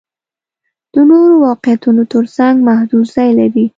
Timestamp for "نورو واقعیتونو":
1.09-2.03